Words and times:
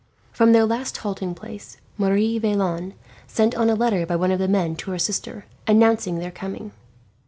From 0.31 0.51
their 0.51 0.65
last 0.65 0.97
halting 0.97 1.35
place, 1.35 1.77
Marie 1.95 2.39
Vaillant 2.39 2.95
sent 3.27 3.53
on 3.53 3.69
a 3.69 3.75
letter 3.75 4.03
by 4.07 4.15
one 4.15 4.31
of 4.31 4.39
the 4.39 4.47
men 4.47 4.75
to 4.77 4.89
her 4.89 4.97
sister, 4.97 5.45
announcing 5.67 6.17
their 6.17 6.31
coming. 6.31 6.71